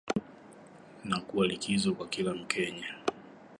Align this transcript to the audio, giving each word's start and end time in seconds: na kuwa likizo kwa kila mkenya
na 1.03 1.19
kuwa 1.21 1.47
likizo 1.47 1.93
kwa 1.95 2.07
kila 2.07 2.33
mkenya 2.33 2.95